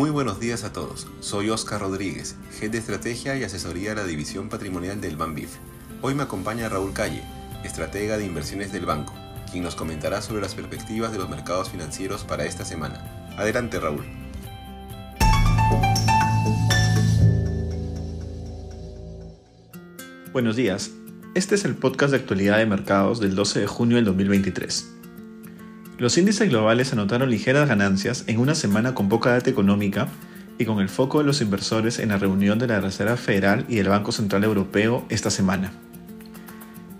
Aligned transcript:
Muy 0.00 0.08
buenos 0.08 0.40
días 0.40 0.64
a 0.64 0.72
todos. 0.72 1.06
Soy 1.20 1.50
Oscar 1.50 1.82
Rodríguez, 1.82 2.34
Head 2.58 2.70
de 2.70 2.78
Estrategia 2.78 3.36
y 3.36 3.44
Asesoría 3.44 3.90
de 3.90 3.96
la 3.96 4.04
División 4.04 4.48
Patrimonial 4.48 4.98
del 4.98 5.18
Banbif. 5.18 5.56
Hoy 6.00 6.14
me 6.14 6.22
acompaña 6.22 6.70
Raúl 6.70 6.94
Calle, 6.94 7.22
estratega 7.64 8.16
de 8.16 8.24
inversiones 8.24 8.72
del 8.72 8.86
banco, 8.86 9.12
quien 9.52 9.62
nos 9.62 9.74
comentará 9.74 10.22
sobre 10.22 10.40
las 10.40 10.54
perspectivas 10.54 11.12
de 11.12 11.18
los 11.18 11.28
mercados 11.28 11.68
financieros 11.68 12.24
para 12.24 12.46
esta 12.46 12.64
semana. 12.64 13.28
Adelante, 13.36 13.78
Raúl. 13.78 14.06
Buenos 20.32 20.56
días. 20.56 20.92
Este 21.34 21.56
es 21.56 21.66
el 21.66 21.74
podcast 21.74 22.12
de 22.12 22.16
actualidad 22.16 22.56
de 22.56 22.64
mercados 22.64 23.20
del 23.20 23.34
12 23.34 23.60
de 23.60 23.66
junio 23.66 23.96
del 23.96 24.06
2023. 24.06 24.99
Los 26.00 26.16
índices 26.16 26.48
globales 26.48 26.94
anotaron 26.94 27.28
ligeras 27.28 27.68
ganancias 27.68 28.24
en 28.26 28.38
una 28.38 28.54
semana 28.54 28.94
con 28.94 29.10
poca 29.10 29.32
data 29.32 29.50
económica 29.50 30.08
y 30.56 30.64
con 30.64 30.80
el 30.80 30.88
foco 30.88 31.18
de 31.18 31.24
los 31.24 31.42
inversores 31.42 31.98
en 31.98 32.08
la 32.08 32.16
reunión 32.16 32.58
de 32.58 32.66
la 32.66 32.80
Reserva 32.80 33.18
Federal 33.18 33.66
y 33.68 33.80
el 33.80 33.90
Banco 33.90 34.10
Central 34.10 34.44
Europeo 34.44 35.04
esta 35.10 35.28
semana. 35.28 35.74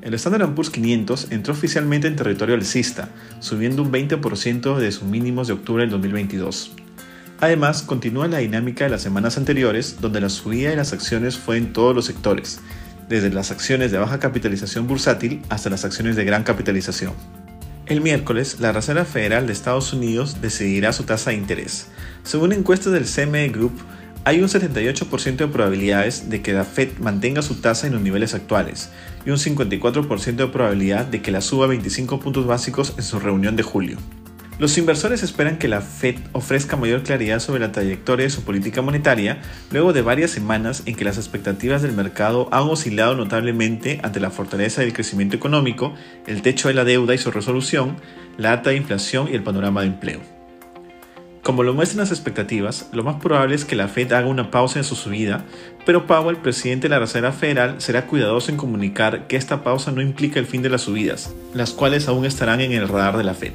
El 0.02 0.12
Standard 0.12 0.54
Poor's 0.54 0.68
500 0.68 1.28
entró 1.30 1.54
oficialmente 1.54 2.08
en 2.08 2.16
territorio 2.16 2.54
alcista, 2.54 3.08
subiendo 3.38 3.82
un 3.82 3.90
20% 3.90 4.76
de 4.76 4.92
sus 4.92 5.04
mínimos 5.04 5.46
de 5.46 5.54
octubre 5.54 5.82
del 5.82 5.92
2022. 5.92 6.72
Además, 7.40 7.80
continúa 7.80 8.28
la 8.28 8.38
dinámica 8.38 8.84
de 8.84 8.90
las 8.90 9.00
semanas 9.00 9.38
anteriores, 9.38 9.96
donde 10.02 10.20
la 10.20 10.28
subida 10.28 10.68
de 10.68 10.76
las 10.76 10.92
acciones 10.92 11.38
fue 11.38 11.56
en 11.56 11.72
todos 11.72 11.94
los 11.96 12.04
sectores, 12.04 12.60
desde 13.08 13.30
las 13.30 13.50
acciones 13.50 13.92
de 13.92 13.98
baja 13.98 14.18
capitalización 14.18 14.86
bursátil 14.86 15.40
hasta 15.48 15.70
las 15.70 15.86
acciones 15.86 16.16
de 16.16 16.26
gran 16.26 16.42
capitalización. 16.42 17.14
El 17.90 18.02
miércoles, 18.02 18.58
la 18.60 18.70
Reserva 18.70 19.04
Federal 19.04 19.48
de 19.48 19.52
Estados 19.52 19.92
Unidos 19.92 20.40
decidirá 20.40 20.92
su 20.92 21.02
tasa 21.02 21.30
de 21.30 21.36
interés. 21.36 21.88
Según 22.22 22.52
encuestas 22.52 22.92
del 22.92 23.04
CME 23.04 23.48
Group, 23.48 23.72
hay 24.22 24.40
un 24.40 24.48
78% 24.48 25.34
de 25.34 25.48
probabilidades 25.48 26.30
de 26.30 26.40
que 26.40 26.52
la 26.52 26.64
Fed 26.64 26.90
mantenga 27.00 27.42
su 27.42 27.56
tasa 27.56 27.88
en 27.88 27.94
los 27.94 28.02
niveles 28.02 28.32
actuales 28.32 28.90
y 29.26 29.30
un 29.30 29.38
54% 29.38 30.36
de 30.36 30.46
probabilidad 30.46 31.04
de 31.04 31.20
que 31.20 31.32
la 31.32 31.40
suba 31.40 31.66
25 31.66 32.20
puntos 32.20 32.46
básicos 32.46 32.94
en 32.96 33.02
su 33.02 33.18
reunión 33.18 33.56
de 33.56 33.64
julio. 33.64 33.98
Los 34.60 34.76
inversores 34.76 35.22
esperan 35.22 35.56
que 35.56 35.68
la 35.68 35.80
Fed 35.80 36.16
ofrezca 36.32 36.76
mayor 36.76 37.02
claridad 37.02 37.40
sobre 37.40 37.60
la 37.60 37.72
trayectoria 37.72 38.24
de 38.24 38.30
su 38.30 38.44
política 38.44 38.82
monetaria 38.82 39.40
luego 39.70 39.94
de 39.94 40.02
varias 40.02 40.32
semanas 40.32 40.82
en 40.84 40.96
que 40.96 41.04
las 41.06 41.16
expectativas 41.16 41.80
del 41.80 41.92
mercado 41.92 42.46
han 42.52 42.64
oscilado 42.64 43.14
notablemente 43.16 44.00
ante 44.02 44.20
la 44.20 44.30
fortaleza 44.30 44.82
del 44.82 44.92
crecimiento 44.92 45.34
económico, 45.34 45.94
el 46.26 46.42
techo 46.42 46.68
de 46.68 46.74
la 46.74 46.84
deuda 46.84 47.14
y 47.14 47.18
su 47.18 47.30
resolución, 47.30 47.96
la 48.36 48.52
alta 48.52 48.74
inflación 48.74 49.28
y 49.32 49.34
el 49.34 49.42
panorama 49.42 49.80
de 49.80 49.86
empleo. 49.86 50.20
Como 51.42 51.62
lo 51.62 51.72
muestran 51.72 52.00
las 52.00 52.10
expectativas, 52.10 52.90
lo 52.92 53.02
más 53.02 53.16
probable 53.16 53.54
es 53.54 53.64
que 53.64 53.76
la 53.76 53.88
Fed 53.88 54.12
haga 54.12 54.28
una 54.28 54.50
pausa 54.50 54.78
en 54.78 54.84
su 54.84 54.94
subida, 54.94 55.46
pero 55.86 56.06
Powell, 56.06 56.36
presidente 56.36 56.86
de 56.86 56.90
la 56.90 56.98
Reserva 56.98 57.32
Federal, 57.32 57.76
será 57.80 58.06
cuidadoso 58.06 58.50
en 58.50 58.58
comunicar 58.58 59.26
que 59.26 59.36
esta 59.36 59.64
pausa 59.64 59.90
no 59.90 60.02
implica 60.02 60.38
el 60.38 60.44
fin 60.44 60.60
de 60.60 60.68
las 60.68 60.82
subidas, 60.82 61.32
las 61.54 61.70
cuales 61.70 62.08
aún 62.08 62.26
estarán 62.26 62.60
en 62.60 62.72
el 62.72 62.88
radar 62.88 63.16
de 63.16 63.24
la 63.24 63.32
Fed. 63.32 63.54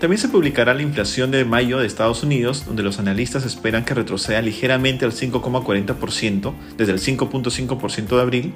También 0.00 0.20
se 0.20 0.28
publicará 0.28 0.74
la 0.74 0.82
inflación 0.82 1.30
de 1.30 1.46
mayo 1.46 1.78
de 1.78 1.86
Estados 1.86 2.22
Unidos, 2.22 2.64
donde 2.66 2.82
los 2.82 2.98
analistas 2.98 3.46
esperan 3.46 3.84
que 3.84 3.94
retroceda 3.94 4.42
ligeramente 4.42 5.06
al 5.06 5.12
5,40% 5.12 6.52
desde 6.76 6.92
el 6.92 6.98
5.5% 6.98 8.08
de 8.08 8.20
abril. 8.20 8.54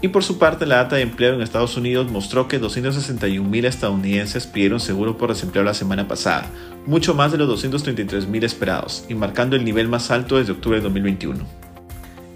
Y 0.00 0.08
por 0.08 0.22
su 0.22 0.38
parte, 0.38 0.66
la 0.66 0.76
data 0.76 0.96
de 0.96 1.02
empleo 1.02 1.34
en 1.34 1.42
Estados 1.42 1.76
Unidos 1.76 2.10
mostró 2.10 2.46
que 2.46 2.60
261.000 2.60 3.64
estadounidenses 3.66 4.46
pidieron 4.46 4.78
seguro 4.78 5.18
por 5.18 5.30
desempleo 5.30 5.64
la 5.64 5.74
semana 5.74 6.06
pasada, 6.06 6.46
mucho 6.86 7.14
más 7.14 7.32
de 7.32 7.38
los 7.38 7.64
233.000 7.64 8.44
esperados, 8.44 9.04
y 9.08 9.14
marcando 9.14 9.56
el 9.56 9.64
nivel 9.64 9.88
más 9.88 10.10
alto 10.10 10.38
desde 10.38 10.52
octubre 10.52 10.78
de 10.78 10.84
2021. 10.84 11.44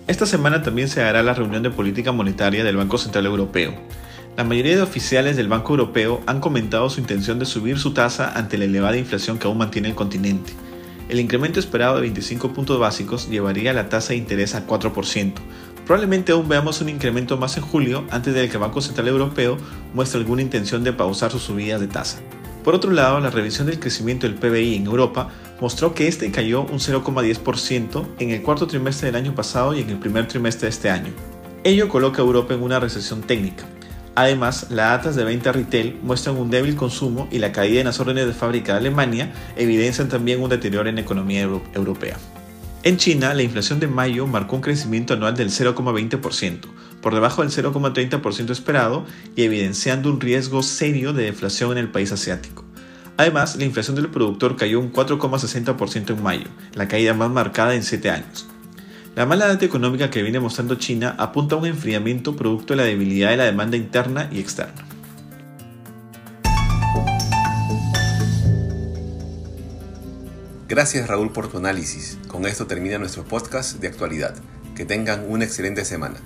Esta 0.08 0.26
semana 0.26 0.62
también 0.62 0.88
se 0.88 1.02
hará 1.02 1.22
la 1.22 1.32
reunión 1.32 1.62
de 1.62 1.70
política 1.70 2.12
monetaria 2.12 2.64
del 2.64 2.76
Banco 2.76 2.98
Central 2.98 3.24
Europeo, 3.24 3.72
la 4.36 4.42
mayoría 4.42 4.76
de 4.76 4.82
oficiales 4.82 5.36
del 5.36 5.46
Banco 5.46 5.74
Europeo 5.74 6.20
han 6.26 6.40
comentado 6.40 6.90
su 6.90 7.00
intención 7.00 7.38
de 7.38 7.46
subir 7.46 7.78
su 7.78 7.94
tasa 7.94 8.32
ante 8.36 8.58
la 8.58 8.64
elevada 8.64 8.96
inflación 8.96 9.38
que 9.38 9.46
aún 9.46 9.58
mantiene 9.58 9.88
el 9.88 9.94
continente. 9.94 10.52
El 11.08 11.20
incremento 11.20 11.60
esperado 11.60 11.96
de 11.96 12.00
25 12.02 12.52
puntos 12.52 12.80
básicos 12.80 13.30
llevaría 13.30 13.72
la 13.72 13.88
tasa 13.88 14.08
de 14.08 14.16
interés 14.16 14.56
a 14.56 14.66
4%. 14.66 15.34
Probablemente 15.86 16.32
aún 16.32 16.48
veamos 16.48 16.80
un 16.80 16.88
incremento 16.88 17.36
más 17.36 17.56
en 17.58 17.62
julio 17.62 18.04
antes 18.10 18.34
de 18.34 18.48
que 18.48 18.54
el 18.54 18.62
Banco 18.62 18.80
Central 18.80 19.06
Europeo 19.06 19.56
muestre 19.92 20.18
alguna 20.18 20.42
intención 20.42 20.82
de 20.82 20.92
pausar 20.92 21.30
sus 21.30 21.42
subidas 21.42 21.80
de 21.80 21.86
tasa. 21.86 22.18
Por 22.64 22.74
otro 22.74 22.90
lado, 22.90 23.20
la 23.20 23.30
revisión 23.30 23.66
del 23.66 23.78
crecimiento 23.78 24.26
del 24.26 24.36
PBI 24.36 24.76
en 24.76 24.86
Europa 24.86 25.28
mostró 25.60 25.94
que 25.94 26.08
este 26.08 26.32
cayó 26.32 26.62
un 26.62 26.78
0,10% 26.80 28.06
en 28.18 28.30
el 28.30 28.42
cuarto 28.42 28.66
trimestre 28.66 29.12
del 29.12 29.16
año 29.16 29.34
pasado 29.34 29.74
y 29.74 29.82
en 29.82 29.90
el 29.90 29.98
primer 29.98 30.26
trimestre 30.26 30.66
de 30.66 30.70
este 30.70 30.90
año. 30.90 31.12
Ello 31.62 31.88
coloca 31.88 32.20
a 32.22 32.24
Europa 32.24 32.54
en 32.54 32.62
una 32.62 32.80
recesión 32.80 33.20
técnica. 33.20 33.66
Además, 34.16 34.66
las 34.70 34.90
datas 34.90 35.16
de 35.16 35.24
venta 35.24 35.50
retail 35.50 35.98
muestran 36.02 36.36
un 36.36 36.50
débil 36.50 36.76
consumo 36.76 37.26
y 37.32 37.38
la 37.38 37.50
caída 37.50 37.80
en 37.80 37.86
las 37.86 37.98
órdenes 37.98 38.26
de 38.26 38.32
fábrica 38.32 38.72
de 38.72 38.78
Alemania 38.78 39.32
evidencian 39.56 40.08
también 40.08 40.40
un 40.40 40.50
deterioro 40.50 40.88
en 40.88 40.94
la 40.94 41.00
economía 41.00 41.42
europea. 41.42 42.16
En 42.84 42.96
China, 42.98 43.34
la 43.34 43.42
inflación 43.42 43.80
de 43.80 43.88
mayo 43.88 44.26
marcó 44.26 44.56
un 44.56 44.62
crecimiento 44.62 45.14
anual 45.14 45.34
del 45.34 45.48
0,20%, 45.50 46.60
por 47.00 47.14
debajo 47.14 47.42
del 47.42 47.50
0,30% 47.50 48.50
esperado 48.50 49.04
y 49.34 49.42
evidenciando 49.42 50.10
un 50.10 50.20
riesgo 50.20 50.62
serio 50.62 51.12
de 51.12 51.24
deflación 51.24 51.72
en 51.72 51.78
el 51.78 51.88
país 51.88 52.12
asiático. 52.12 52.64
Además, 53.16 53.56
la 53.56 53.64
inflación 53.64 53.96
del 53.96 54.10
productor 54.10 54.56
cayó 54.56 54.80
un 54.80 54.92
4,60% 54.92 56.10
en 56.10 56.22
mayo, 56.22 56.46
la 56.74 56.86
caída 56.86 57.14
más 57.14 57.30
marcada 57.30 57.74
en 57.74 57.82
7 57.82 58.10
años. 58.10 58.46
La 59.14 59.26
mala 59.26 59.46
data 59.46 59.64
económica 59.64 60.10
que 60.10 60.22
viene 60.22 60.40
mostrando 60.40 60.74
China 60.74 61.14
apunta 61.16 61.54
a 61.54 61.58
un 61.58 61.66
enfriamiento 61.66 62.34
producto 62.34 62.72
de 62.72 62.78
la 62.78 62.82
debilidad 62.82 63.30
de 63.30 63.36
la 63.36 63.44
demanda 63.44 63.76
interna 63.76 64.28
y 64.32 64.40
externa. 64.40 64.84
Gracias 70.68 71.06
Raúl 71.06 71.30
por 71.30 71.46
tu 71.46 71.58
análisis. 71.58 72.18
Con 72.26 72.44
esto 72.44 72.66
termina 72.66 72.98
nuestro 72.98 73.22
podcast 73.22 73.78
de 73.78 73.86
actualidad. 73.86 74.34
Que 74.74 74.84
tengan 74.84 75.24
una 75.28 75.44
excelente 75.44 75.84
semana. 75.84 76.16